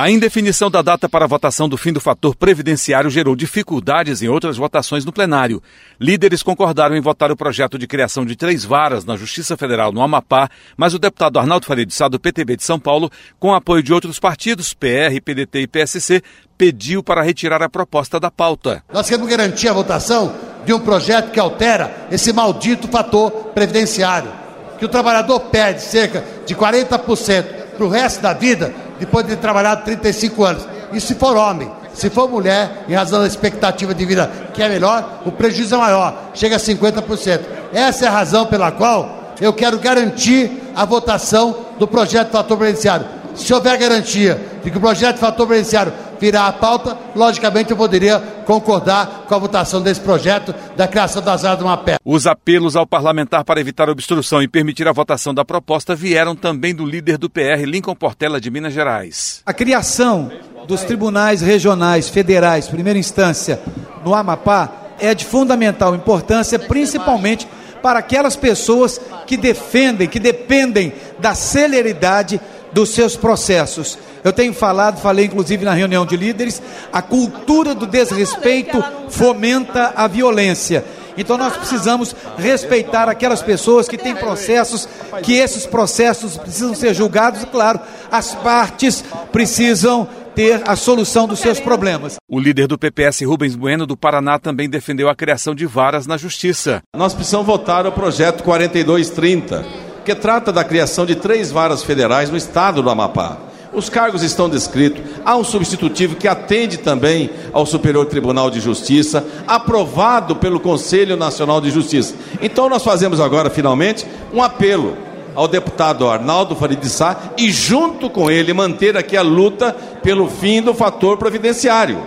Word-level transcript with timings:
A 0.00 0.10
indefinição 0.10 0.70
da 0.70 0.80
data 0.80 1.10
para 1.10 1.26
a 1.26 1.28
votação 1.28 1.68
do 1.68 1.76
fim 1.76 1.92
do 1.92 2.00
fator 2.00 2.34
previdenciário 2.34 3.10
gerou 3.10 3.36
dificuldades 3.36 4.22
em 4.22 4.28
outras 4.28 4.56
votações 4.56 5.04
no 5.04 5.12
plenário. 5.12 5.62
Líderes 6.00 6.42
concordaram 6.42 6.96
em 6.96 7.02
votar 7.02 7.30
o 7.30 7.36
projeto 7.36 7.78
de 7.78 7.86
criação 7.86 8.24
de 8.24 8.34
três 8.34 8.64
varas 8.64 9.04
na 9.04 9.14
Justiça 9.14 9.58
Federal 9.58 9.92
no 9.92 10.00
Amapá, 10.00 10.48
mas 10.74 10.94
o 10.94 10.98
deputado 10.98 11.38
Arnaldo 11.38 11.66
Faria 11.66 11.84
de 11.84 11.92
Sá, 11.92 12.08
do 12.08 12.18
PTB 12.18 12.56
de 12.56 12.64
São 12.64 12.80
Paulo, 12.80 13.12
com 13.38 13.52
apoio 13.52 13.82
de 13.82 13.92
outros 13.92 14.18
partidos, 14.18 14.72
PR, 14.72 15.20
PDT 15.22 15.60
e 15.60 15.66
PSC, 15.66 16.22
pediu 16.56 17.02
para 17.02 17.20
retirar 17.20 17.62
a 17.62 17.68
proposta 17.68 18.18
da 18.18 18.30
pauta. 18.30 18.82
Nós 18.90 19.06
queremos 19.06 19.28
garantir 19.28 19.68
a 19.68 19.74
votação 19.74 20.34
de 20.64 20.72
um 20.72 20.80
projeto 20.80 21.30
que 21.30 21.38
altera 21.38 22.08
esse 22.10 22.32
maldito 22.32 22.88
fator 22.88 23.30
previdenciário, 23.52 24.32
que 24.78 24.84
o 24.86 24.88
trabalhador 24.88 25.40
perde 25.40 25.82
cerca 25.82 26.24
de 26.46 26.54
40% 26.54 27.59
para 27.80 27.86
o 27.86 27.90
resto 27.90 28.20
da 28.20 28.34
vida 28.34 28.74
depois 28.98 29.24
de 29.24 29.34
ter 29.34 29.40
trabalhado 29.40 29.84
35 29.84 30.44
anos. 30.44 30.68
E 30.92 31.00
se 31.00 31.14
for 31.14 31.34
homem, 31.34 31.70
se 31.94 32.10
for 32.10 32.28
mulher, 32.28 32.84
em 32.86 32.92
razão 32.92 33.20
da 33.20 33.26
expectativa 33.26 33.94
de 33.94 34.04
vida 34.04 34.30
que 34.52 34.62
é 34.62 34.68
melhor, 34.68 35.22
o 35.24 35.32
prejuízo 35.32 35.76
é 35.76 35.78
maior, 35.78 36.30
chega 36.34 36.56
a 36.56 36.58
50%. 36.58 37.40
Essa 37.72 38.04
é 38.04 38.08
a 38.08 38.10
razão 38.10 38.44
pela 38.44 38.70
qual 38.70 39.32
eu 39.40 39.54
quero 39.54 39.78
garantir 39.78 40.70
a 40.76 40.84
votação 40.84 41.56
do 41.78 41.88
projeto 41.88 42.26
de 42.26 42.32
fator 42.32 42.58
previdenciário. 42.58 43.06
Se 43.34 43.54
houver 43.54 43.78
garantia 43.78 44.38
de 44.62 44.70
que 44.70 44.76
o 44.76 44.80
projeto 44.80 45.14
de 45.14 45.20
fator 45.20 45.46
previdenciário 45.46 45.94
virar 46.20 46.46
a 46.46 46.52
pauta, 46.52 46.96
logicamente 47.16 47.70
eu 47.70 47.76
poderia 47.76 48.20
concordar 48.44 49.24
com 49.26 49.34
a 49.34 49.38
votação 49.38 49.80
desse 49.80 50.00
projeto 50.00 50.54
da 50.76 50.86
criação 50.86 51.22
das 51.22 51.44
áreas 51.44 51.58
de 51.58 51.64
uma 51.64 51.76
pé. 51.76 51.96
Os 52.04 52.26
apelos 52.26 52.76
ao 52.76 52.86
parlamentar 52.86 53.44
para 53.44 53.60
evitar 53.60 53.88
a 53.88 53.92
obstrução 53.92 54.42
e 54.42 54.48
permitir 54.48 54.86
a 54.86 54.92
votação 54.92 55.32
da 55.32 55.44
proposta 55.44 55.94
vieram 55.94 56.36
também 56.36 56.74
do 56.74 56.84
líder 56.84 57.16
do 57.16 57.30
PR, 57.30 57.64
Lincoln 57.64 57.94
Portela, 57.94 58.40
de 58.40 58.50
Minas 58.50 58.74
Gerais. 58.74 59.42
A 59.46 59.52
criação 59.52 60.30
dos 60.68 60.82
tribunais 60.82 61.40
regionais 61.40 62.08
federais, 62.08 62.68
primeira 62.68 62.98
instância, 62.98 63.60
no 64.04 64.14
Amapá, 64.14 64.70
é 64.98 65.14
de 65.14 65.24
fundamental 65.24 65.94
importância, 65.94 66.58
principalmente 66.58 67.48
para 67.82 67.98
aquelas 67.98 68.36
pessoas 68.36 69.00
que 69.26 69.36
defendem, 69.36 70.06
que 70.06 70.20
dependem 70.20 70.92
da 71.18 71.34
celeridade 71.34 72.38
dos 72.72 72.90
seus 72.90 73.16
processos. 73.16 73.98
Eu 74.22 74.32
tenho 74.32 74.52
falado, 74.52 75.00
falei 75.00 75.26
inclusive 75.26 75.64
na 75.64 75.74
reunião 75.74 76.04
de 76.04 76.16
líderes, 76.16 76.62
a 76.92 77.00
cultura 77.00 77.74
do 77.74 77.86
desrespeito 77.86 78.82
fomenta 79.08 79.92
a 79.96 80.06
violência. 80.06 80.84
Então 81.16 81.36
nós 81.36 81.56
precisamos 81.56 82.14
respeitar 82.38 83.08
aquelas 83.08 83.42
pessoas 83.42 83.88
que 83.88 83.98
têm 83.98 84.14
processos, 84.14 84.88
que 85.22 85.34
esses 85.34 85.66
processos 85.66 86.36
precisam 86.36 86.74
ser 86.74 86.94
julgados, 86.94 87.42
e 87.42 87.46
claro, 87.46 87.80
as 88.10 88.34
partes 88.34 89.04
precisam 89.32 90.08
ter 90.34 90.62
a 90.66 90.76
solução 90.76 91.26
dos 91.26 91.40
seus 91.40 91.60
problemas. 91.60 92.16
O 92.28 92.38
líder 92.38 92.66
do 92.66 92.78
PPS, 92.78 93.22
Rubens 93.22 93.54
Bueno, 93.54 93.86
do 93.86 93.96
Paraná, 93.96 94.38
também 94.38 94.70
defendeu 94.70 95.08
a 95.08 95.14
criação 95.14 95.54
de 95.54 95.66
varas 95.66 96.06
na 96.06 96.16
justiça. 96.16 96.82
Nós 96.96 97.12
precisamos 97.12 97.46
votar 97.46 97.86
o 97.86 97.92
projeto 97.92 98.42
4230, 98.42 99.64
que 100.04 100.14
trata 100.14 100.52
da 100.52 100.64
criação 100.64 101.04
de 101.04 101.14
três 101.14 101.50
varas 101.50 101.82
federais 101.82 102.30
no 102.30 102.36
estado 102.36 102.82
do 102.82 102.90
Amapá. 102.90 103.36
Os 103.72 103.88
cargos 103.88 104.22
estão 104.22 104.48
descritos, 104.48 105.00
há 105.24 105.36
um 105.36 105.44
substitutivo 105.44 106.16
que 106.16 106.26
atende 106.26 106.76
também 106.76 107.30
ao 107.52 107.64
Superior 107.64 108.04
Tribunal 108.06 108.50
de 108.50 108.58
Justiça, 108.58 109.24
aprovado 109.46 110.34
pelo 110.34 110.58
Conselho 110.58 111.16
Nacional 111.16 111.60
de 111.60 111.70
Justiça. 111.70 112.14
Então 112.42 112.68
nós 112.68 112.82
fazemos 112.82 113.20
agora, 113.20 113.48
finalmente, 113.48 114.04
um 114.32 114.42
apelo 114.42 114.96
ao 115.36 115.46
deputado 115.46 116.08
Arnaldo 116.08 116.56
Farid 116.56 116.84
Sá 116.88 117.16
e, 117.38 117.48
junto 117.50 118.10
com 118.10 118.28
ele, 118.28 118.52
manter 118.52 118.96
aqui 118.96 119.16
a 119.16 119.22
luta 119.22 119.72
pelo 120.02 120.28
fim 120.28 120.60
do 120.60 120.74
fator 120.74 121.16
providenciário. 121.16 121.98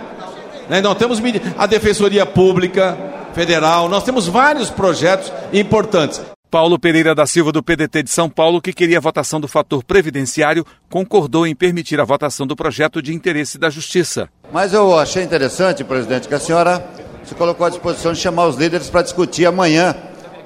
Né? 0.68 0.82
Nós 0.82 0.98
temos 0.98 1.18
a 1.56 1.66
Defensoria 1.66 2.26
Pública 2.26 2.96
Federal, 3.34 3.88
nós 3.88 4.04
temos 4.04 4.28
vários 4.28 4.68
projetos 4.68 5.32
importantes. 5.52 6.33
Paulo 6.54 6.78
Pereira 6.78 7.16
da 7.16 7.26
Silva, 7.26 7.50
do 7.50 7.64
PDT 7.64 8.04
de 8.04 8.10
São 8.10 8.30
Paulo, 8.30 8.62
que 8.62 8.72
queria 8.72 8.98
a 8.98 9.00
votação 9.00 9.40
do 9.40 9.48
fator 9.48 9.82
previdenciário, 9.82 10.64
concordou 10.88 11.48
em 11.48 11.52
permitir 11.52 12.00
a 12.00 12.04
votação 12.04 12.46
do 12.46 12.54
projeto 12.54 13.02
de 13.02 13.12
interesse 13.12 13.58
da 13.58 13.68
Justiça. 13.68 14.28
Mas 14.52 14.72
eu 14.72 14.96
achei 14.96 15.24
interessante, 15.24 15.82
presidente, 15.82 16.28
que 16.28 16.34
a 16.34 16.38
senhora 16.38 16.86
se 17.24 17.34
colocou 17.34 17.66
à 17.66 17.70
disposição 17.70 18.12
de 18.12 18.20
chamar 18.20 18.46
os 18.46 18.54
líderes 18.54 18.88
para 18.88 19.02
discutir 19.02 19.46
amanhã 19.46 19.96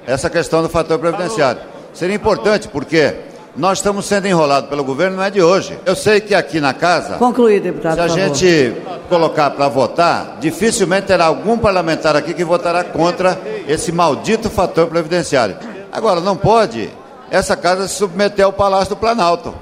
essa 0.07 0.31
questão 0.31 0.63
do 0.63 0.67
fator 0.67 0.97
previdenciário. 0.97 1.61
Seria 1.93 2.15
importante 2.15 2.67
porque 2.69 3.13
nós 3.55 3.77
estamos 3.77 4.07
sendo 4.07 4.27
enrolados 4.27 4.67
pelo 4.67 4.83
governo, 4.83 5.17
não 5.17 5.23
é 5.23 5.29
de 5.29 5.43
hoje. 5.43 5.77
Eu 5.85 5.95
sei 5.95 6.19
que 6.19 6.33
aqui 6.33 6.59
na 6.59 6.73
casa. 6.73 7.17
Deputado. 7.61 7.95
Se 7.95 8.01
a 8.01 8.07
gente 8.07 8.73
colocar 9.07 9.51
para 9.51 9.67
votar, 9.67 10.37
dificilmente 10.39 11.05
terá 11.05 11.25
algum 11.25 11.55
parlamentar 11.55 12.15
aqui 12.15 12.33
que 12.33 12.43
votará 12.43 12.83
contra 12.83 13.39
esse 13.67 13.91
maldito 13.91 14.49
fator 14.49 14.87
previdenciário. 14.87 15.68
Agora, 15.91 16.21
não 16.21 16.37
pode 16.37 16.89
essa 17.31 17.55
casa 17.55 17.87
se 17.87 17.95
submeter 17.95 18.45
ao 18.45 18.53
Palácio 18.53 18.95
do 18.95 18.97
Planalto, 18.97 19.53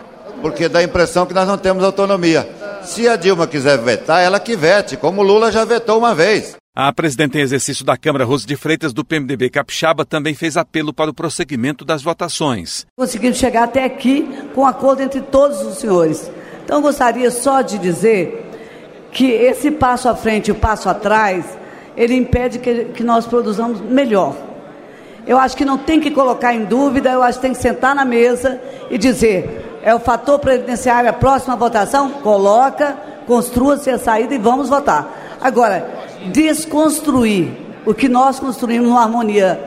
porque 0.41 0.69
dá 0.69 0.79
a 0.79 0.83
impressão 0.83 1.25
que 1.25 1.33
nós 1.33 1.47
não 1.47 1.57
temos 1.57 1.83
autonomia. 1.83 2.47
Se 2.83 3.07
a 3.07 3.15
Dilma 3.15 3.47
quiser 3.47 3.77
vetar, 3.77 4.23
ela 4.23 4.39
que 4.39 4.55
vete, 4.55 4.95
como 4.95 5.21
Lula 5.21 5.51
já 5.51 5.65
vetou 5.65 5.97
uma 5.97 6.15
vez. 6.15 6.55
A 6.75 6.93
presidente 6.93 7.37
em 7.37 7.41
exercício 7.41 7.83
da 7.83 7.97
Câmara, 7.97 8.23
Rose 8.23 8.45
de 8.45 8.55
Freitas, 8.55 8.93
do 8.93 9.03
PMDB 9.03 9.49
Capixaba, 9.49 10.05
também 10.05 10.35
fez 10.35 10.55
apelo 10.55 10.93
para 10.93 11.09
o 11.09 11.13
prosseguimento 11.13 11.83
das 11.83 12.03
votações. 12.03 12.85
Conseguimos 12.95 13.37
chegar 13.37 13.63
até 13.63 13.83
aqui 13.83 14.29
com 14.53 14.65
acordo 14.65 15.01
entre 15.01 15.21
todos 15.21 15.61
os 15.63 15.79
senhores. 15.79 16.29
Então, 16.63 16.81
gostaria 16.81 17.31
só 17.31 17.61
de 17.61 17.79
dizer 17.79 18.51
que 19.11 19.25
esse 19.31 19.71
passo 19.71 20.07
à 20.07 20.15
frente 20.15 20.49
e 20.49 20.51
o 20.51 20.55
passo 20.55 20.87
atrás, 20.87 21.45
ele 21.95 22.13
impede 22.13 22.59
que, 22.59 22.85
que 22.85 23.03
nós 23.03 23.25
produzamos 23.25 23.81
melhor. 23.81 24.35
Eu 25.27 25.37
acho 25.37 25.57
que 25.57 25.65
não 25.65 25.77
tem 25.77 25.99
que 25.99 26.09
colocar 26.09 26.53
em 26.53 26.63
dúvida, 26.63 27.09
eu 27.09 27.21
acho 27.21 27.37
que 27.37 27.41
tem 27.41 27.53
que 27.53 27.61
sentar 27.61 27.93
na 27.93 28.05
mesa 28.05 28.59
e 28.89 28.97
dizer: 28.97 29.79
é 29.83 29.93
o 29.93 29.99
fator 29.99 30.39
previdenciário, 30.39 31.09
a 31.09 31.13
próxima 31.13 31.55
votação? 31.55 32.09
Coloca, 32.09 32.97
construa-se 33.27 33.89
a 33.89 33.99
saída 33.99 34.33
e 34.33 34.37
vamos 34.37 34.69
votar. 34.69 35.37
Agora, 35.41 35.89
desconstruir 36.27 37.51
o 37.85 37.93
que 37.93 38.07
nós 38.07 38.39
construímos 38.39 38.87
numa 38.87 39.01
harmonia 39.01 39.59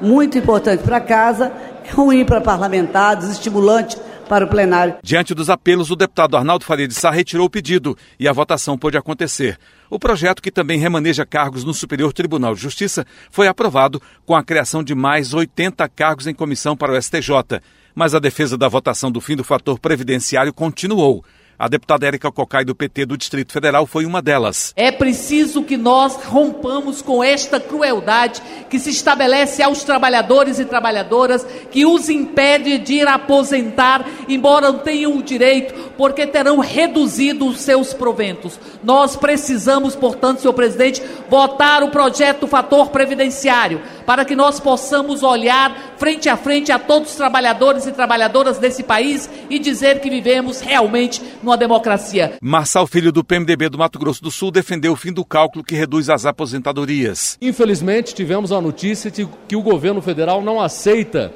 muito 0.00 0.38
importante 0.38 0.82
para 0.82 1.00
casa, 1.00 1.52
é 1.84 1.92
ruim 1.92 2.24
para 2.24 2.40
parlamentares, 2.40 3.28
estimulante 3.28 3.98
para 4.30 4.44
o 4.44 4.48
plenário. 4.48 4.94
Diante 5.02 5.34
dos 5.34 5.50
apelos, 5.50 5.90
o 5.90 5.96
deputado 5.96 6.36
Arnaldo 6.36 6.64
Faria 6.64 6.86
de 6.86 6.94
Sá 6.94 7.10
retirou 7.10 7.48
o 7.48 7.50
pedido 7.50 7.98
e 8.16 8.28
a 8.28 8.32
votação 8.32 8.78
pôde 8.78 8.96
acontecer. 8.96 9.58
O 9.90 9.98
projeto, 9.98 10.40
que 10.40 10.52
também 10.52 10.78
remaneja 10.78 11.26
cargos 11.26 11.64
no 11.64 11.74
Superior 11.74 12.12
Tribunal 12.12 12.54
de 12.54 12.60
Justiça, 12.60 13.04
foi 13.28 13.48
aprovado 13.48 14.00
com 14.24 14.36
a 14.36 14.44
criação 14.44 14.84
de 14.84 14.94
mais 14.94 15.34
80 15.34 15.88
cargos 15.88 16.28
em 16.28 16.32
comissão 16.32 16.76
para 16.76 16.92
o 16.92 17.02
STJ. 17.02 17.60
Mas 17.92 18.14
a 18.14 18.20
defesa 18.20 18.56
da 18.56 18.68
votação 18.68 19.10
do 19.10 19.20
fim 19.20 19.34
do 19.34 19.42
fator 19.42 19.80
previdenciário 19.80 20.54
continuou. 20.54 21.24
A 21.62 21.68
deputada 21.68 22.06
Érica 22.06 22.32
Cocai, 22.32 22.64
do 22.64 22.74
PT 22.74 23.04
do 23.04 23.18
Distrito 23.18 23.52
Federal, 23.52 23.84
foi 23.84 24.06
uma 24.06 24.22
delas. 24.22 24.72
É 24.74 24.90
preciso 24.90 25.62
que 25.62 25.76
nós 25.76 26.16
rompamos 26.24 27.02
com 27.02 27.22
esta 27.22 27.60
crueldade 27.60 28.40
que 28.70 28.78
se 28.78 28.88
estabelece 28.88 29.62
aos 29.62 29.84
trabalhadores 29.84 30.58
e 30.58 30.64
trabalhadoras, 30.64 31.46
que 31.70 31.84
os 31.84 32.08
impede 32.08 32.78
de 32.78 32.94
ir 32.94 33.06
aposentar, 33.06 34.08
embora 34.26 34.72
tenham 34.72 35.18
o 35.18 35.22
direito, 35.22 35.74
porque 35.98 36.26
terão 36.26 36.60
reduzido 36.60 37.46
os 37.46 37.60
seus 37.60 37.92
proventos. 37.92 38.58
Nós 38.82 39.14
precisamos, 39.14 39.94
portanto, 39.94 40.40
senhor 40.40 40.54
presidente, 40.54 41.02
votar 41.28 41.82
o 41.82 41.90
projeto 41.90 42.46
fator 42.46 42.88
previdenciário, 42.88 43.82
para 44.06 44.24
que 44.24 44.34
nós 44.34 44.58
possamos 44.58 45.22
olhar 45.22 45.94
frente 45.98 46.26
a 46.26 46.38
frente 46.38 46.72
a 46.72 46.78
todos 46.78 47.10
os 47.10 47.16
trabalhadores 47.16 47.86
e 47.86 47.92
trabalhadoras 47.92 48.56
desse 48.56 48.82
país 48.82 49.28
e 49.50 49.58
dizer 49.58 50.00
que 50.00 50.08
vivemos 50.08 50.60
realmente 50.60 51.20
no 51.42 51.49
uma 51.50 51.56
democracia. 51.56 52.34
Marçal 52.40 52.86
Filho, 52.86 53.10
do 53.10 53.24
PMDB 53.24 53.68
do 53.68 53.78
Mato 53.78 53.98
Grosso 53.98 54.22
do 54.22 54.30
Sul, 54.30 54.50
defendeu 54.50 54.92
o 54.92 54.96
fim 54.96 55.12
do 55.12 55.24
cálculo 55.24 55.64
que 55.64 55.74
reduz 55.74 56.08
as 56.08 56.24
aposentadorias. 56.24 57.36
Infelizmente, 57.42 58.14
tivemos 58.14 58.52
a 58.52 58.60
notícia 58.60 59.10
de 59.10 59.28
que 59.48 59.56
o 59.56 59.62
governo 59.62 60.00
federal 60.00 60.40
não 60.40 60.60
aceita 60.60 61.32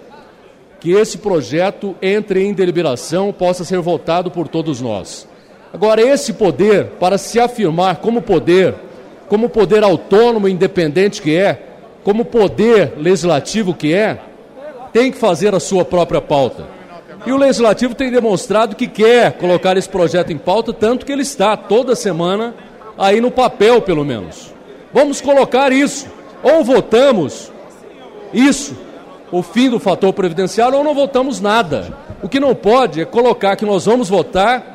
que 0.78 0.93
esse 0.93 1.19
projeto 1.19 1.96
entre 2.00 2.44
em 2.44 2.52
deliberação 2.52 3.32
possa 3.32 3.64
ser 3.64 3.81
votado 3.81 4.31
por 4.31 4.46
todos 4.46 4.81
nós. 4.81 5.26
Agora, 5.72 6.00
esse 6.00 6.34
poder, 6.34 6.87
para 7.00 7.19
se 7.19 7.40
afirmar 7.40 7.96
como 7.96 8.22
poder, 8.22 8.75
como 9.28 9.49
poder 9.49 9.82
autônomo 9.82 10.46
e 10.46 10.52
independente 10.52 11.20
que 11.20 11.34
é, 11.34 11.61
como 12.05 12.25
poder 12.25 12.93
legislativo 12.96 13.75
que 13.75 13.93
é, 13.93 14.20
tem 14.93 15.11
que 15.11 15.19
fazer 15.19 15.55
a 15.55 15.61
sua 15.61 15.84
própria 15.84 16.20
pauta. 16.20 16.66
E 17.26 17.32
o 17.32 17.37
Legislativo 17.37 17.94
tem 17.94 18.11
demonstrado 18.11 18.76
que 18.76 18.87
quer 18.87 19.32
colocar 19.32 19.76
esse 19.76 19.88
projeto 19.88 20.31
em 20.31 20.38
pauta, 20.38 20.73
tanto 20.73 21.06
que 21.06 21.12
ele 21.12 21.23
está 21.23 21.56
toda 21.56 21.97
semana 21.97 22.55
aí 22.99 23.21
no 23.21 23.31
papel, 23.31 23.81
pelo 23.81 24.05
menos. 24.05 24.53
Vamos 24.93 25.21
colocar 25.21 25.73
isso. 25.73 26.06
Ou 26.43 26.62
votamos 26.62 27.50
isso, 28.32 28.76
o 29.32 29.43
fim 29.43 29.71
do 29.71 29.81
fator 29.81 30.12
previdenciário, 30.12 30.76
ou 30.76 30.85
não 30.85 30.94
votamos 30.94 31.41
nada. 31.41 31.97
O 32.23 32.29
que 32.29 32.38
não 32.38 32.55
pode 32.55 33.00
é 33.00 33.05
colocar 33.05 33.56
que 33.56 33.65
nós 33.65 33.87
vamos 33.87 34.09
votar 34.09 34.74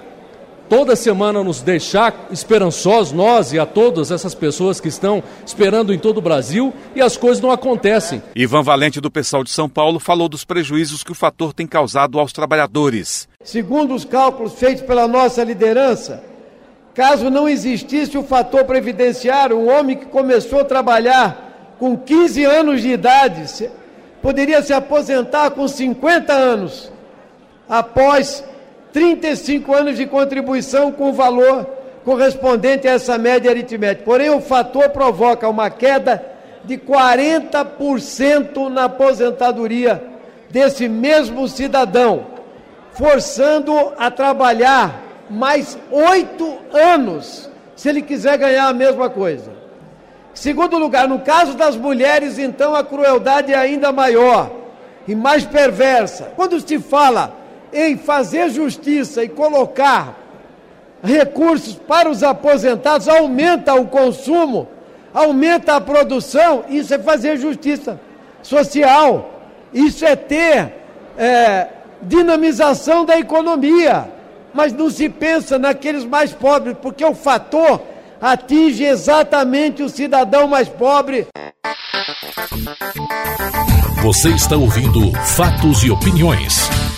toda 0.69 0.95
semana 0.95 1.43
nos 1.43 1.61
deixar 1.61 2.27
esperançosos, 2.31 3.11
nós 3.11 3.51
e 3.51 3.59
a 3.59 3.65
todas 3.65 4.11
essas 4.11 4.35
pessoas 4.35 4.79
que 4.79 4.87
estão 4.87 5.23
esperando 5.45 5.93
em 5.93 5.97
todo 5.97 6.19
o 6.19 6.21
Brasil 6.21 6.71
e 6.95 7.01
as 7.01 7.17
coisas 7.17 7.41
não 7.41 7.51
acontecem. 7.51 8.21
Ivan 8.35 8.61
Valente, 8.61 9.01
do 9.01 9.09
Pessoal 9.09 9.43
de 9.43 9.49
São 9.49 9.67
Paulo, 9.67 9.99
falou 9.99 10.29
dos 10.29 10.45
prejuízos 10.45 11.03
que 11.03 11.11
o 11.11 11.15
fator 11.15 11.51
tem 11.51 11.65
causado 11.65 12.19
aos 12.19 12.31
trabalhadores. 12.31 13.27
Segundo 13.43 13.95
os 13.95 14.05
cálculos 14.05 14.53
feitos 14.53 14.83
pela 14.83 15.07
nossa 15.07 15.43
liderança, 15.43 16.23
caso 16.93 17.29
não 17.29 17.49
existisse 17.49 18.17
o 18.17 18.23
fator 18.23 18.63
previdenciário, 18.65 19.57
um 19.57 19.69
homem 19.69 19.97
que 19.97 20.05
começou 20.05 20.59
a 20.59 20.65
trabalhar 20.65 21.75
com 21.79 21.97
15 21.97 22.43
anos 22.45 22.81
de 22.81 22.89
idade 22.89 23.69
poderia 24.21 24.61
se 24.61 24.73
aposentar 24.73 25.51
com 25.51 25.67
50 25.67 26.33
anos 26.33 26.91
após 27.67 28.43
35 28.91 29.73
anos 29.73 29.97
de 29.97 30.05
contribuição 30.05 30.91
com 30.91 31.13
valor 31.13 31.67
correspondente 32.03 32.87
a 32.87 32.91
essa 32.91 33.17
média 33.17 33.51
aritmética. 33.51 34.05
Porém, 34.05 34.29
o 34.29 34.41
fator 34.41 34.89
provoca 34.89 35.47
uma 35.47 35.69
queda 35.69 36.23
de 36.63 36.77
40% 36.77 38.67
na 38.69 38.85
aposentadoria 38.85 40.03
desse 40.49 40.87
mesmo 40.87 41.47
cidadão, 41.47 42.25
forçando 42.93 43.93
a 43.97 44.09
trabalhar 44.09 45.03
mais 45.29 45.77
oito 45.91 46.57
anos 46.73 47.49
se 47.75 47.87
ele 47.87 48.01
quiser 48.01 48.37
ganhar 48.37 48.67
a 48.67 48.73
mesma 48.73 49.09
coisa. 49.09 49.51
Segundo 50.33 50.77
lugar, 50.77 51.07
no 51.07 51.19
caso 51.19 51.53
das 51.55 51.75
mulheres, 51.75 52.39
então 52.39 52.75
a 52.75 52.83
crueldade 52.83 53.53
é 53.53 53.57
ainda 53.57 53.91
maior 53.91 54.51
e 55.07 55.15
mais 55.15 55.45
perversa. 55.45 56.31
Quando 56.35 56.59
se 56.59 56.79
fala 56.79 57.38
em 57.73 57.97
fazer 57.97 58.49
justiça 58.49 59.23
e 59.23 59.29
colocar 59.29 60.17
recursos 61.03 61.75
para 61.75 62.09
os 62.09 62.23
aposentados, 62.23 63.07
aumenta 63.07 63.73
o 63.73 63.87
consumo, 63.87 64.67
aumenta 65.13 65.75
a 65.75 65.81
produção, 65.81 66.65
isso 66.69 66.93
é 66.93 66.99
fazer 66.99 67.37
justiça 67.37 67.99
social, 68.41 69.41
isso 69.73 70.05
é 70.05 70.15
ter 70.15 70.73
é, 71.17 71.67
dinamização 72.01 73.05
da 73.05 73.17
economia. 73.17 74.09
Mas 74.53 74.73
não 74.73 74.89
se 74.89 75.07
pensa 75.07 75.59
naqueles 75.59 76.03
mais 76.03 76.31
pobres, 76.31 76.75
porque 76.81 77.05
o 77.05 77.13
fator 77.13 77.81
atinge 78.19 78.83
exatamente 78.83 79.83
o 79.83 79.89
cidadão 79.89 80.47
mais 80.47 80.67
pobre. 80.67 81.27
Você 84.01 84.29
está 84.29 84.55
ouvindo 84.55 85.11
Fatos 85.35 85.83
e 85.83 85.91
Opiniões. 85.91 86.88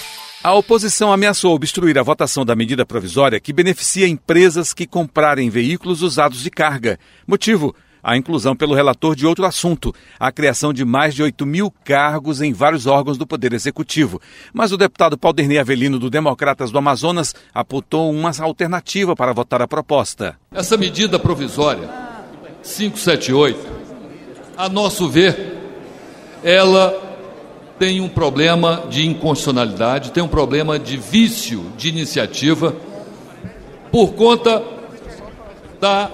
A 0.43 0.55
oposição 0.55 1.13
ameaçou 1.13 1.53
obstruir 1.53 1.99
a 1.99 2.03
votação 2.03 2.43
da 2.43 2.55
medida 2.55 2.83
provisória 2.83 3.39
que 3.39 3.53
beneficia 3.53 4.07
empresas 4.07 4.73
que 4.73 4.87
comprarem 4.87 5.51
veículos 5.51 6.01
usados 6.01 6.41
de 6.41 6.49
carga. 6.49 6.97
Motivo: 7.27 7.75
a 8.01 8.17
inclusão 8.17 8.55
pelo 8.55 8.73
relator 8.73 9.15
de 9.15 9.27
outro 9.27 9.45
assunto, 9.45 9.93
a 10.19 10.31
criação 10.31 10.73
de 10.73 10.83
mais 10.83 11.13
de 11.13 11.21
8 11.21 11.45
mil 11.45 11.71
cargos 11.83 12.41
em 12.41 12.53
vários 12.53 12.87
órgãos 12.87 13.19
do 13.19 13.27
Poder 13.27 13.53
Executivo. 13.53 14.19
Mas 14.51 14.71
o 14.71 14.77
deputado 14.77 15.15
Paulderney 15.15 15.59
Avelino, 15.59 15.99
do 15.99 16.09
Democratas 16.09 16.71
do 16.71 16.77
Amazonas, 16.79 17.35
apontou 17.53 18.09
uma 18.09 18.31
alternativa 18.39 19.15
para 19.15 19.33
votar 19.33 19.61
a 19.61 19.67
proposta. 19.67 20.39
Essa 20.51 20.75
medida 20.75 21.19
provisória, 21.19 21.87
578, 22.63 23.59
a 24.57 24.67
nosso 24.67 25.07
ver, 25.07 25.59
ela 26.43 27.10
tem 27.81 27.99
um 27.99 28.07
problema 28.07 28.83
de 28.91 29.07
inconstitucionalidade, 29.07 30.11
tem 30.11 30.21
um 30.21 30.27
problema 30.27 30.77
de 30.77 30.97
vício 30.97 31.65
de 31.75 31.89
iniciativa 31.89 32.75
por 33.91 34.13
conta 34.13 34.61
da 35.79 36.11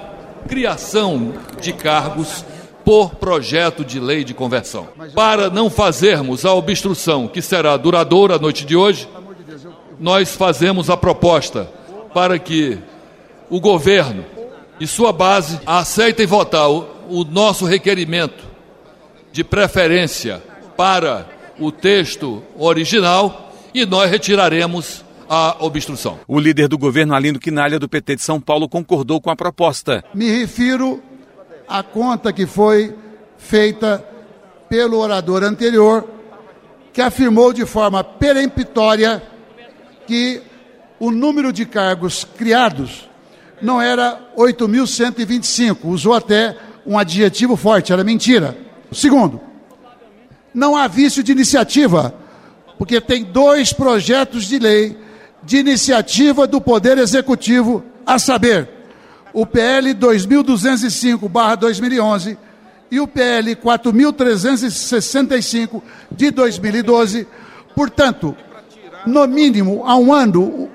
criação 0.48 1.34
de 1.60 1.74
cargos 1.74 2.46
por 2.86 3.16
projeto 3.16 3.84
de 3.84 4.00
lei 4.00 4.24
de 4.24 4.34
conversão. 4.34 4.88
Para 5.14 5.50
não 5.50 5.70
fazermos 5.70 6.46
a 6.46 6.54
obstrução 6.54 7.28
que 7.28 7.42
será 7.42 7.76
duradoura 7.76 8.36
a 8.36 8.40
noite 8.40 8.66
de 8.66 8.78
hoje, 8.78 9.06
nós 10.00 10.38
fazemos 10.38 10.90
a 10.90 10.96
proposta 10.96 11.70
para 12.14 12.40
que 12.40 12.78
o 13.50 13.60
governo 13.60 14.24
e 14.80 14.88
sua 14.88 15.12
base 15.12 15.60
aceitem 15.66 16.26
votar 16.26 16.72
o, 16.72 16.88
o 17.10 17.26
nosso 17.26 17.66
requerimento 17.66 18.46
de 19.34 19.44
preferência 19.44 20.42
para 20.78 21.36
o 21.60 21.72
texto 21.72 22.44
original 22.58 23.52
e 23.74 23.86
nós 23.86 24.10
retiraremos 24.10 25.06
a 25.30 25.58
obstrução. 25.60 26.20
O 26.28 26.40
líder 26.40 26.68
do 26.68 26.78
governo, 26.78 27.14
Alindo 27.14 27.40
Quinalha, 27.40 27.80
do 27.80 27.90
PT 27.90 28.16
de 28.16 28.22
São 28.22 28.40
Paulo, 28.40 28.70
concordou 28.70 29.20
com 29.20 29.30
a 29.30 29.36
proposta. 29.36 30.04
Me 30.14 30.30
refiro 30.30 31.02
à 31.68 31.84
conta 31.84 32.32
que 32.32 32.46
foi 32.46 32.96
feita 33.38 34.04
pelo 34.70 34.98
orador 34.98 35.44
anterior, 35.44 36.08
que 36.94 37.02
afirmou 37.02 37.54
de 37.54 37.66
forma 37.66 38.04
peremptória 38.04 39.22
que 40.06 40.42
o 41.00 41.12
número 41.12 41.52
de 41.52 41.66
cargos 41.66 42.26
criados 42.38 43.08
não 43.62 43.82
era 43.82 44.20
8.125, 44.38 45.78
usou 45.86 46.14
até 46.14 46.56
um 46.86 46.98
adjetivo 46.98 47.56
forte, 47.56 47.92
era 47.92 48.04
mentira. 48.04 48.58
Segundo, 48.92 49.42
não 50.54 50.76
há 50.76 50.88
vício 50.88 51.24
de 51.24 51.32
iniciativa, 51.32 52.14
porque 52.78 53.02
tem 53.02 53.24
dois 53.24 53.74
projetos 53.74 54.46
de 54.46 54.60
lei 54.60 54.96
de 55.44 55.58
iniciativa 55.58 56.46
do 56.46 56.60
Poder 56.60 56.98
Executivo, 56.98 57.82
a 58.06 58.20
saber, 58.20 58.68
o 59.34 59.46
PL 59.46 59.94
2205/2011 59.94 62.38
e 62.90 63.00
o 63.00 63.08
PL 63.08 63.56
4365 63.56 65.84
de 66.12 66.32
2012. 66.32 67.28
Portanto, 67.76 68.36
no 69.06 69.28
mínimo 69.28 69.84
há 69.86 69.96
um 69.96 70.12
ano, 70.14 70.70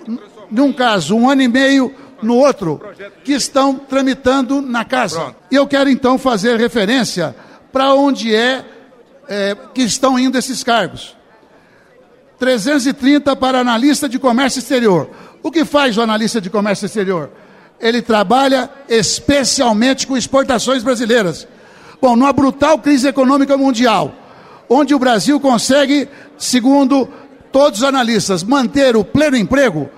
num 0.51 0.73
caso, 0.73 1.15
um 1.17 1.29
ano 1.29 1.43
e 1.43 1.49
meio, 1.49 1.93
no 2.23 2.37
outro, 2.37 2.81
que 3.25 3.33
estão 3.33 3.75
tramitando 3.75 4.63
na 4.63 4.85
casa. 4.85 5.35
E 5.51 5.57
eu 5.57 5.67
quero 5.67 5.91
então 5.91 6.17
fazer 6.17 6.57
referência 6.57 7.35
para 7.73 7.93
onde 7.95 8.33
é 8.35 8.65
é, 9.29 9.57
que 9.75 9.83
estão 9.83 10.19
indo 10.19 10.39
esses 10.39 10.63
cargos. 10.63 11.17
330 12.39 13.37
para 13.37 13.61
analista 13.61 14.09
de 14.09 14.19
comércio 14.19 14.59
exterior. 14.59 15.09
O 15.43 15.51
que 15.51 15.65
faz 15.65 15.97
o 15.97 16.03
analista 16.03 16.41
de 16.41 16.51
comércio 16.51 16.87
exterior? 16.87 17.31
Ele 17.79 18.03
trabalha 18.03 18.69
especialmente 18.89 20.07
com 20.07 20.17
exportações 20.17 20.83
brasileiras. 20.83 21.47
Bom, 22.01 22.17
numa 22.17 22.33
brutal 22.33 22.79
crise 22.79 23.07
econômica 23.07 23.57
mundial, 23.57 24.13
onde 24.69 24.95
o 24.95 24.99
Brasil 24.99 25.39
consegue, 25.39 26.09
segundo 26.37 27.09
todos 27.53 27.81
os 27.81 27.85
analistas, 27.85 28.43
manter 28.43 28.97
o 28.97 29.05
pleno 29.05 29.37
emprego, 29.37 29.89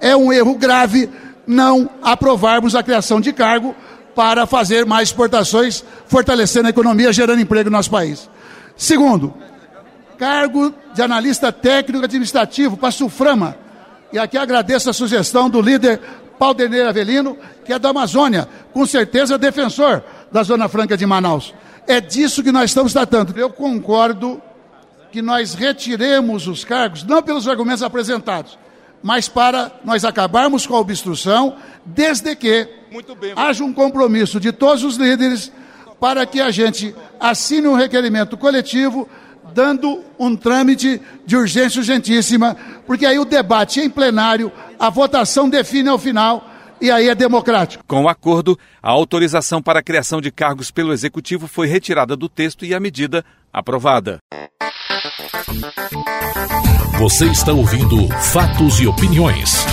é 0.00 0.14
um 0.16 0.32
erro 0.32 0.56
grave 0.56 1.08
não 1.46 1.88
aprovarmos 2.02 2.74
a 2.74 2.82
criação 2.82 3.20
de 3.20 3.32
cargo 3.32 3.74
para 4.14 4.46
fazer 4.46 4.84
mais 4.84 5.08
exportações, 5.08 5.84
fortalecendo 6.06 6.66
a 6.66 6.70
economia, 6.70 7.12
gerando 7.12 7.40
emprego 7.40 7.70
no 7.70 7.76
nosso 7.76 7.90
país. 7.90 8.28
Segundo, 8.80 9.34
cargo 10.16 10.74
de 10.94 11.02
analista 11.02 11.52
técnico 11.52 12.02
administrativo 12.02 12.78
para 12.78 12.90
Suframa. 12.90 13.54
E 14.10 14.18
aqui 14.18 14.38
agradeço 14.38 14.88
a 14.88 14.94
sugestão 14.94 15.50
do 15.50 15.60
líder 15.60 16.00
Paulo 16.38 16.56
Avelino, 16.88 17.36
que 17.62 17.74
é 17.74 17.78
da 17.78 17.90
Amazônia, 17.90 18.48
com 18.72 18.86
certeza 18.86 19.36
defensor 19.36 20.02
da 20.32 20.42
Zona 20.42 20.66
Franca 20.66 20.96
de 20.96 21.04
Manaus. 21.04 21.52
É 21.86 22.00
disso 22.00 22.42
que 22.42 22.50
nós 22.50 22.70
estamos 22.70 22.94
tratando. 22.94 23.38
Eu 23.38 23.50
concordo 23.50 24.40
que 25.12 25.20
nós 25.20 25.52
retiremos 25.52 26.46
os 26.46 26.64
cargos, 26.64 27.04
não 27.04 27.22
pelos 27.22 27.46
argumentos 27.46 27.82
apresentados, 27.82 28.58
mas 29.02 29.28
para 29.28 29.70
nós 29.84 30.06
acabarmos 30.06 30.66
com 30.66 30.74
a 30.74 30.80
obstrução, 30.80 31.54
desde 31.84 32.34
que 32.34 32.66
haja 33.36 33.62
um 33.62 33.74
compromisso 33.74 34.40
de 34.40 34.52
todos 34.52 34.82
os 34.84 34.96
líderes 34.96 35.52
para 36.00 36.24
que 36.24 36.40
a 36.40 36.50
gente 36.50 36.94
assine 37.20 37.68
um 37.68 37.74
requerimento 37.74 38.36
coletivo 38.36 39.08
dando 39.52 40.02
um 40.18 40.34
trâmite 40.34 41.00
de 41.26 41.36
urgência 41.36 41.80
urgentíssima, 41.80 42.56
porque 42.86 43.04
aí 43.04 43.18
o 43.18 43.24
debate 43.24 43.80
em 43.80 43.90
plenário, 43.90 44.50
a 44.78 44.88
votação 44.88 45.48
define 45.48 45.88
ao 45.88 45.98
final 45.98 46.48
e 46.80 46.90
aí 46.90 47.08
é 47.08 47.14
democrático. 47.14 47.84
Com 47.86 48.04
o 48.04 48.08
acordo, 48.08 48.58
a 48.82 48.90
autorização 48.90 49.60
para 49.60 49.80
a 49.80 49.82
criação 49.82 50.20
de 50.20 50.30
cargos 50.30 50.70
pelo 50.70 50.92
executivo 50.92 51.46
foi 51.46 51.66
retirada 51.66 52.16
do 52.16 52.28
texto 52.28 52.64
e 52.64 52.74
a 52.74 52.80
medida 52.80 53.24
aprovada. 53.52 54.18
Você 56.98 57.26
está 57.26 57.52
ouvindo 57.52 58.08
Fatos 58.32 58.80
e 58.80 58.86
Opiniões. 58.86 59.64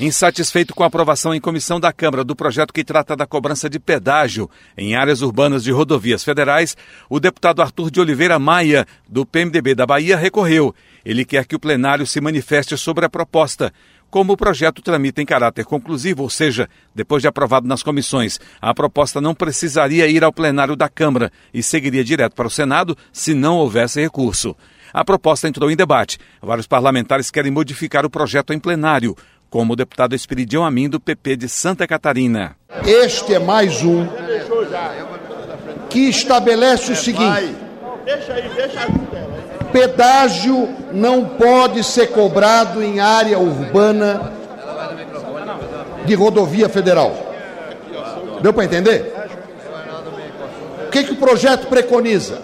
Insatisfeito 0.00 0.74
com 0.74 0.82
a 0.82 0.86
aprovação 0.86 1.34
em 1.34 1.40
comissão 1.40 1.78
da 1.78 1.92
Câmara 1.92 2.24
do 2.24 2.34
projeto 2.34 2.72
que 2.72 2.82
trata 2.82 3.14
da 3.14 3.26
cobrança 3.26 3.68
de 3.68 3.78
pedágio 3.78 4.48
em 4.76 4.96
áreas 4.96 5.20
urbanas 5.20 5.62
de 5.62 5.70
rodovias 5.70 6.24
federais, 6.24 6.74
o 7.10 7.20
deputado 7.20 7.60
Arthur 7.60 7.90
de 7.90 8.00
Oliveira 8.00 8.38
Maia, 8.38 8.86
do 9.06 9.26
PMDB 9.26 9.74
da 9.74 9.84
Bahia, 9.84 10.16
recorreu. 10.16 10.74
Ele 11.04 11.26
quer 11.26 11.44
que 11.44 11.54
o 11.54 11.60
plenário 11.60 12.06
se 12.06 12.22
manifeste 12.22 12.76
sobre 12.78 13.04
a 13.04 13.08
proposta. 13.08 13.72
Como 14.10 14.32
o 14.32 14.36
projeto 14.36 14.80
tramita 14.80 15.20
em 15.20 15.26
caráter 15.26 15.66
conclusivo, 15.66 16.22
ou 16.22 16.30
seja, 16.30 16.68
depois 16.94 17.20
de 17.20 17.28
aprovado 17.28 17.68
nas 17.68 17.82
comissões, 17.82 18.40
a 18.60 18.74
proposta 18.74 19.20
não 19.20 19.34
precisaria 19.34 20.06
ir 20.06 20.24
ao 20.24 20.32
plenário 20.32 20.74
da 20.74 20.88
Câmara 20.88 21.30
e 21.52 21.62
seguiria 21.62 22.02
direto 22.02 22.34
para 22.34 22.46
o 22.46 22.50
Senado 22.50 22.96
se 23.12 23.34
não 23.34 23.56
houvesse 23.56 24.00
recurso. 24.00 24.56
A 24.92 25.04
proposta 25.04 25.48
entrou 25.48 25.70
em 25.70 25.76
debate. 25.76 26.18
Vários 26.40 26.66
parlamentares 26.66 27.30
querem 27.30 27.50
modificar 27.50 28.04
o 28.04 28.10
projeto 28.10 28.52
em 28.52 28.58
plenário 28.58 29.16
como 29.52 29.74
o 29.74 29.76
deputado 29.76 30.14
Espiridião 30.14 30.64
Amin, 30.64 30.88
do 30.88 30.98
PP 30.98 31.36
de 31.36 31.46
Santa 31.46 31.86
Catarina. 31.86 32.56
Este 32.86 33.34
é 33.34 33.38
mais 33.38 33.82
um 33.82 34.08
que 35.90 36.08
estabelece 36.08 36.90
o 36.90 36.96
seguinte: 36.96 37.54
pedágio 39.70 40.74
não 40.90 41.26
pode 41.26 41.84
ser 41.84 42.12
cobrado 42.12 42.82
em 42.82 42.98
área 42.98 43.38
urbana 43.38 44.32
de 46.06 46.14
rodovia 46.14 46.70
federal. 46.70 47.14
Deu 48.40 48.54
para 48.54 48.64
entender? 48.64 49.14
O 50.86 50.90
que, 50.90 51.04
que 51.04 51.12
o 51.12 51.16
projeto 51.16 51.66
preconiza? 51.66 52.40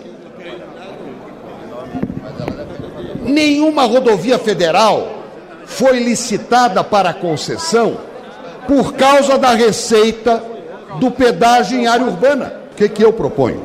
Nenhuma 3.23 3.85
rodovia 3.87 4.39
federal 4.39 5.18
foi 5.69 6.01
licitada 6.01 6.83
para 6.83 7.13
concessão 7.13 7.99
por 8.67 8.95
causa 8.95 9.39
da 9.39 9.51
receita 9.51 10.43
do 10.99 11.11
pedágio 11.11 11.79
em 11.79 11.87
área 11.87 12.07
urbana. 12.07 12.55
O 12.73 12.75
que, 12.75 12.89
que 12.89 13.05
eu 13.05 13.13
proponho, 13.13 13.63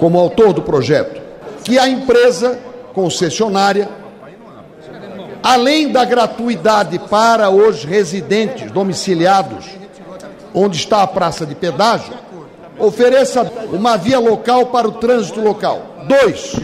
como 0.00 0.18
autor 0.18 0.54
do 0.54 0.62
projeto? 0.62 1.20
Que 1.62 1.78
a 1.78 1.86
empresa 1.86 2.58
concessionária, 2.94 3.88
além 5.42 5.92
da 5.92 6.04
gratuidade 6.04 6.98
para 6.98 7.50
os 7.50 7.84
residentes 7.84 8.70
domiciliados, 8.72 9.66
onde 10.52 10.76
está 10.78 11.02
a 11.02 11.06
praça 11.06 11.44
de 11.44 11.54
pedágio, 11.54 12.14
ofereça 12.78 13.42
uma 13.70 13.96
via 13.96 14.18
local 14.18 14.66
para 14.66 14.88
o 14.88 14.92
trânsito 14.92 15.40
local. 15.40 15.82
Dois, 16.08 16.56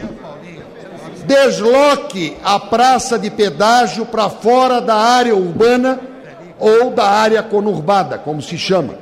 desloque 1.30 2.36
a 2.42 2.58
praça 2.58 3.16
de 3.16 3.30
pedágio 3.30 4.04
para 4.04 4.28
fora 4.28 4.80
da 4.80 4.96
área 4.96 5.36
urbana 5.36 6.00
ou 6.58 6.90
da 6.90 7.06
área 7.06 7.40
conurbada, 7.40 8.18
como 8.18 8.42
se 8.42 8.58
chama, 8.58 8.94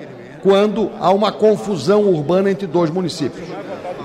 quando 0.42 0.90
há 1.00 1.10
uma 1.10 1.32
confusão 1.32 2.02
urbana 2.02 2.50
entre 2.50 2.66
dois 2.66 2.90
municípios. 2.90 3.48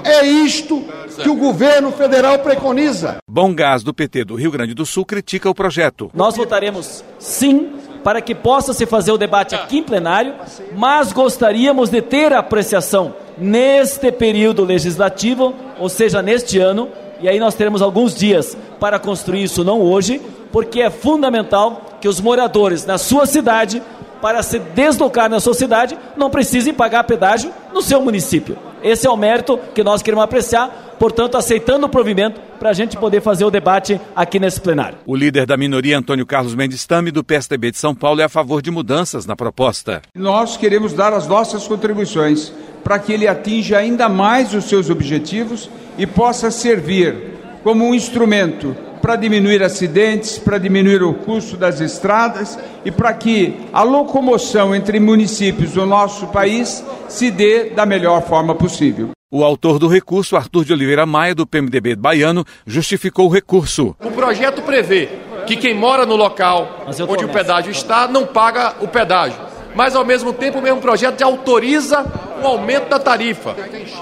É 0.06 0.26
isto 0.26 0.86
que 1.22 1.30
o 1.30 1.36
governo 1.36 1.92
federal 1.92 2.40
preconiza. 2.40 3.18
Bom 3.30 3.54
Gás 3.54 3.84
do 3.84 3.94
PT 3.94 4.24
do 4.24 4.36
Rio 4.36 4.52
Grande 4.52 4.74
do 4.74 4.86
Sul 4.86 5.06
critica 5.06 5.50
o 5.50 5.54
projeto. 5.54 6.10
Nós 6.14 6.38
votaremos 6.38 7.04
sim 7.20 7.74
para 8.06 8.22
que 8.22 8.34
possa 8.34 8.74
se 8.74 8.86
fazer 8.86 9.12
o 9.12 9.18
debate 9.18 9.54
aqui 9.54 9.80
em 9.80 9.84
plenário, 9.84 10.36
mas 10.76 11.12
gostaríamos 11.12 11.90
de 11.90 12.02
ter 12.02 12.32
a 12.32 12.40
apreciação 12.40 13.16
neste 13.38 14.12
período 14.12 14.64
legislativo, 14.64 15.54
ou 15.80 15.90
seja, 15.90 16.22
neste 16.22 16.60
ano, 16.60 16.90
e 17.24 17.30
aí 17.30 17.40
nós 17.40 17.56
teremos 17.56 17.82
alguns 17.82 18.14
dias 18.14 18.58
para 18.82 19.00
construir 19.00 19.44
isso, 19.44 19.64
não 19.64 19.80
hoje, 19.80 20.22
porque 20.52 20.82
é 20.82 20.90
fundamental 20.90 21.82
que 22.02 22.08
os 22.10 22.20
moradores 22.20 22.86
na 22.86 22.98
sua 22.98 23.26
cidade, 23.26 23.82
para 24.22 24.44
se 24.44 24.60
deslocar 24.60 25.30
na 25.30 25.40
sua 25.40 25.54
cidade, 25.54 25.98
não 26.18 26.30
precisem 26.30 26.74
pagar 26.74 27.06
pedágio 27.06 27.50
no 27.74 27.82
seu 27.82 28.02
município. 28.02 28.58
Esse 28.84 29.08
é 29.08 29.10
o 29.10 29.16
mérito 29.16 29.58
que 29.74 29.84
nós 29.84 30.02
queremos 30.02 30.26
apreciar, 30.26 30.96
portanto, 31.00 31.38
aceitando 31.38 31.86
o 31.86 31.90
provimento 31.90 32.40
para 32.60 32.70
a 32.70 32.74
gente 32.74 32.98
poder 32.98 33.22
fazer 33.22 33.46
o 33.46 33.50
debate 33.50 34.00
aqui 34.14 34.40
nesse 34.40 34.60
plenário. 34.60 34.98
O 35.06 35.16
líder 35.16 35.46
da 35.46 35.56
minoria, 35.56 35.98
Antônio 35.98 36.26
Carlos 36.26 36.54
Mendes 36.54 36.86
Tame, 36.86 37.10
do 37.10 37.24
PSDB 37.24 37.72
de 37.72 37.78
São 37.78 37.96
Paulo, 37.96 38.20
é 38.20 38.26
a 38.26 38.30
favor 38.30 38.62
de 38.62 38.70
mudanças 38.70 39.26
na 39.26 39.36
proposta. 39.36 40.02
Nós 40.14 40.58
queremos 40.58 40.92
dar 40.94 41.14
as 41.14 41.28
nossas 41.28 41.66
contribuições 41.66 42.52
para 42.84 43.00
que 43.00 43.14
ele 43.14 43.28
atinja 43.28 43.78
ainda 43.78 44.10
mais 44.10 44.54
os 44.54 44.66
seus 44.66 44.90
objetivos 44.90 45.70
e 45.98 46.06
possa 46.06 46.52
servir 46.52 47.16
como 47.64 47.86
um 47.86 47.96
instrumento 47.96 48.76
para 49.04 49.18
diminuir 49.18 49.62
acidentes, 49.62 50.38
para 50.38 50.58
diminuir 50.58 51.04
o 51.04 51.14
custo 51.14 51.58
das 51.58 51.82
estradas 51.82 52.58
e 52.86 52.90
para 52.90 53.14
que 53.14 53.54
a 53.74 53.84
locomoção 53.84 54.74
entre 54.74 54.98
municípios 54.98 55.74
do 55.74 55.86
nosso 55.86 56.28
país 56.28 56.82
se 57.10 57.30
dê 57.30 57.72
da 57.72 57.86
melhor 57.86 58.22
forma 58.22 58.56
possível. 58.56 59.10
O 59.30 59.44
autor 59.44 59.78
do 59.78 59.90
recurso, 59.90 60.38
Arthur 60.38 60.64
de 60.64 60.72
Oliveira 60.72 61.06
Maia, 61.06 61.36
do 61.36 61.46
PMDB 61.46 61.98
baiano, 61.98 62.46
justificou 62.66 63.28
o 63.28 63.30
recurso. 63.30 63.94
O 64.02 64.12
projeto 64.12 64.62
prevê 64.62 65.10
que 65.46 65.58
quem 65.58 65.74
mora 65.74 66.06
no 66.06 66.16
local 66.16 66.86
onde 66.88 67.26
o 67.26 67.30
pedágio 67.30 67.72
está 67.72 68.08
não 68.08 68.26
paga 68.26 68.76
o 68.80 68.88
pedágio. 68.88 69.38
Mas, 69.76 69.98
ao 69.98 70.06
mesmo 70.06 70.32
tempo, 70.32 70.60
o 70.60 70.62
mesmo 70.62 70.80
projeto 70.80 71.22
autoriza 71.24 72.06
o 72.42 72.48
aumento 72.48 72.88
da 72.88 73.00
tarifa. 73.00 73.54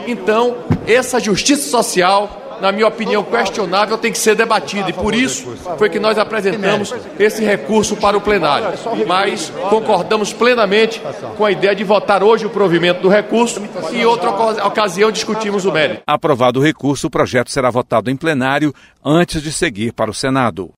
Então, 0.05 0.57
essa 0.85 1.19
justiça 1.19 1.67
social, 1.69 2.40
na 2.61 2.71
minha 2.71 2.87
opinião, 2.87 3.23
questionável, 3.23 3.97
tem 3.97 4.11
que 4.11 4.17
ser 4.17 4.35
debatida. 4.35 4.89
E 4.89 4.93
por 4.93 5.13
isso 5.13 5.57
foi 5.77 5.89
que 5.89 5.99
nós 5.99 6.17
apresentamos 6.17 6.93
esse 7.19 7.43
recurso 7.43 7.95
para 7.97 8.15
o 8.15 8.21
plenário. 8.21 8.67
Mas 9.07 9.51
concordamos 9.69 10.31
plenamente 10.31 11.01
com 11.37 11.43
a 11.43 11.51
ideia 11.51 11.75
de 11.75 11.83
votar 11.83 12.23
hoje 12.23 12.45
o 12.45 12.49
provimento 12.49 13.01
do 13.01 13.09
recurso 13.09 13.61
e 13.91 14.01
em 14.01 14.05
outra 14.05 14.29
ocasião 14.65 15.11
discutimos 15.11 15.65
o 15.65 15.71
mérito. 15.71 16.03
Aprovado 16.05 16.59
o 16.59 16.63
recurso, 16.63 17.07
o 17.07 17.09
projeto 17.09 17.51
será 17.51 17.69
votado 17.69 18.09
em 18.09 18.15
plenário 18.15 18.73
antes 19.03 19.41
de 19.41 19.51
seguir 19.51 19.91
para 19.91 20.11
o 20.11 20.13
Senado. 20.13 20.71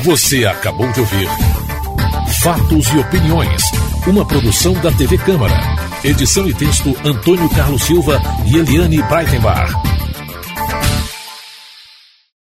Você 0.00 0.46
acabou 0.46 0.90
de 0.92 1.00
ouvir 1.00 1.28
Fatos 2.42 2.86
e 2.92 2.98
Opiniões, 2.98 3.62
uma 4.06 4.26
produção 4.26 4.72
da 4.74 4.92
TV 4.92 5.18
Câmara. 5.18 5.54
Edição 6.04 6.48
e 6.48 6.54
texto 6.54 6.94
Antônio 7.04 7.48
Carlos 7.50 7.82
Silva 7.82 8.20
e 8.46 8.56
Eliane 8.56 9.02
Breitenbach. 9.02 9.97